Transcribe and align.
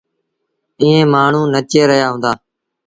ائيٚݩ 0.81 1.09
مآڻهوٚݩ 1.13 1.51
نچي 1.53 1.81
رهيآ 1.89 2.07
هُݩدآ۔ 2.11 2.31